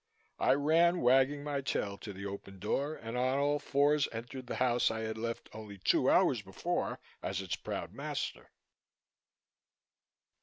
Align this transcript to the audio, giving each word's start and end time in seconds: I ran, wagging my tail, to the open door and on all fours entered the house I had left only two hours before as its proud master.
I 0.39 0.53
ran, 0.55 1.01
wagging 1.01 1.43
my 1.43 1.61
tail, 1.61 1.95
to 1.99 2.11
the 2.11 2.25
open 2.25 2.57
door 2.57 2.95
and 2.95 3.15
on 3.15 3.37
all 3.37 3.59
fours 3.59 4.07
entered 4.11 4.47
the 4.47 4.55
house 4.55 4.89
I 4.89 5.01
had 5.01 5.15
left 5.15 5.47
only 5.53 5.77
two 5.77 6.09
hours 6.09 6.41
before 6.41 6.97
as 7.21 7.39
its 7.39 7.55
proud 7.55 7.93
master. 7.93 8.49